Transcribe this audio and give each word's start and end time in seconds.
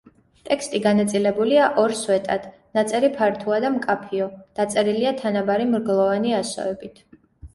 ტექსტი 0.47 0.79
განაწილებულია 0.85 1.65
ორ 1.81 1.93
სვეტად, 1.99 2.47
ნაწერი 2.77 3.11
ფართოა 3.19 3.59
და 3.65 3.71
მკაფიო, 3.75 4.29
დაწერილია 4.61 5.11
თანაბარი 5.21 5.71
მრგლოვანი 5.75 6.35
ასოებით. 6.39 7.05